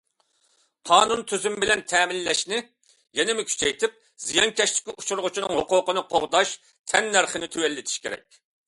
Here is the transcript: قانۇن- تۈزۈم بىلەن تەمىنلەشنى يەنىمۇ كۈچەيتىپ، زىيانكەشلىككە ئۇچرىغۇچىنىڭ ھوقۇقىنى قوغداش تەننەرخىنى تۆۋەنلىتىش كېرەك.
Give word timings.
قانۇن- 0.89 1.19
تۈزۈم 1.31 1.57
بىلەن 1.63 1.83
تەمىنلەشنى 1.91 2.59
يەنىمۇ 3.19 3.47
كۈچەيتىپ، 3.51 4.01
زىيانكەشلىككە 4.27 4.97
ئۇچرىغۇچىنىڭ 4.99 5.57
ھوقۇقىنى 5.61 6.07
قوغداش 6.17 6.57
تەننەرخىنى 6.95 7.55
تۆۋەنلىتىش 7.57 8.07
كېرەك. 8.07 8.43